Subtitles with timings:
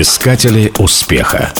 [0.00, 1.52] Искатели успеха.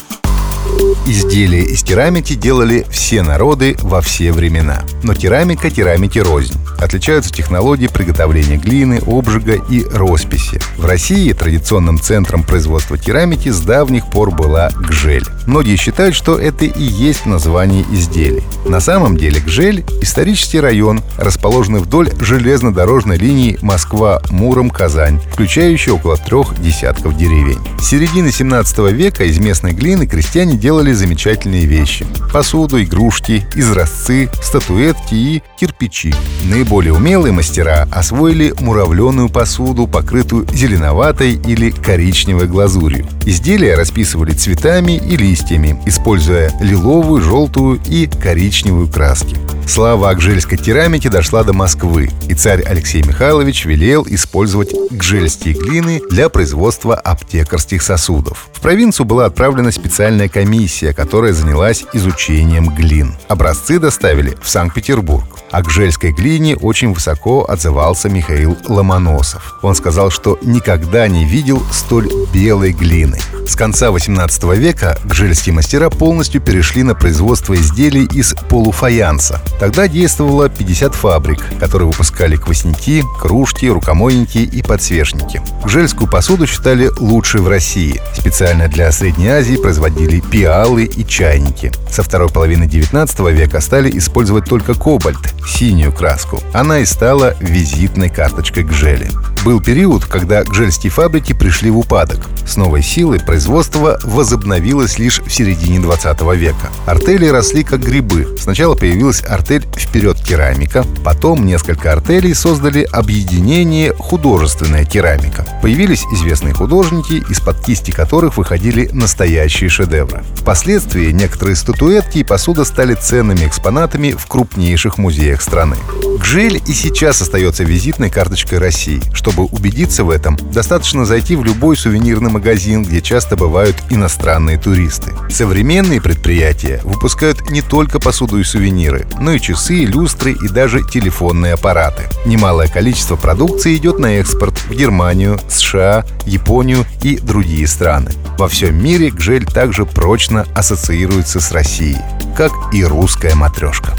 [1.09, 4.85] Изделия из керамики делали все народы во все времена.
[5.03, 6.55] Но керамика керамики рознь.
[6.79, 10.61] Отличаются технологии приготовления глины, обжига и росписи.
[10.77, 15.25] В России традиционным центром производства керамики с давних пор была Гжель.
[15.47, 18.45] Многие считают, что это и есть название изделий.
[18.65, 27.17] На самом деле Гжель– исторический район, расположенный вдоль железнодорожной линии Москва-Муром-Казань, включающий около трех десятков
[27.17, 27.59] деревень.
[27.81, 32.07] С середины 17 века из местной глины крестьяне делали замечательные вещи.
[32.33, 36.15] Посуду, игрушки, изразцы, статуэтки и кирпичи.
[36.45, 43.07] Наиболее умелые мастера освоили муравленую посуду, покрытую зеленоватой или коричневой глазурью.
[43.25, 49.37] Изделия расписывали цветами и листьями, используя лиловую, желтую и коричневую краски.
[49.67, 56.01] Слава о гжельской керамике дошла до Москвы, и царь Алексей Михайлович велел использовать гжельские глины
[56.11, 58.49] для производства аптекарских сосудов.
[58.55, 63.15] В провинцию была отправлена специальная комиссия, которая занялась изучением глин.
[63.29, 65.25] Образцы доставили в Санкт-Петербург.
[65.51, 69.59] О гжельской глине очень высоко отзывался Михаил Ломоносов.
[69.63, 73.19] Он сказал, что никогда не видел столь белой глины.
[73.47, 79.41] С конца 18 века гжельские мастера полностью перешли на производство изделий из полуфаянса.
[79.59, 85.41] Тогда действовало 50 фабрик, которые выпускали квасники, кружки, рукомойники и подсвечники.
[85.65, 88.01] Гжельскую посуду считали лучшей в России.
[88.15, 91.73] Специально для Средней Азии производили пиалы и чайники.
[91.91, 96.43] Со второй половины 19 века стали использовать только кобальт, синюю краску.
[96.53, 99.11] Она и стала визитной карточкой Гжели.
[99.45, 102.27] Был период, когда гжельские фабрики пришли в упадок.
[102.47, 106.71] С новой силой производство возобновилось лишь в середине 20 века.
[106.87, 108.37] Артели росли как грибы.
[108.41, 115.47] Сначала появилась артель «Вперед керамика», потом несколько артелей создали объединение «Художественная керамика».
[115.63, 120.25] Появились известные художники, из-под кисти которых выходили настоящие шедевры.
[120.35, 125.77] Впоследствии некоторые статуэтки и посуда стали ценными экспонатами в крупнейших музеях страны.
[126.19, 129.03] Гжель и сейчас остается визитной карточкой России.
[129.13, 135.13] Чтобы убедиться в этом, достаточно зайти в любой сувенирный магазин, где часто бывают иностранные туристы.
[135.31, 141.55] Современные предприятия выпускают не только посуду и сувениры, но и часы, люстры и даже телефонные
[141.55, 142.05] аппараты.
[142.25, 148.13] Немалое количество продукции идет на экспорт в Германию, США, Японию и другие страны.
[148.39, 151.99] Во всем мире Гжель также прочно ассоциируется с Россией,
[152.37, 153.97] как и русская матрешка.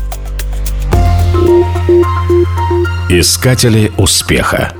[3.09, 4.78] Искатели успеха.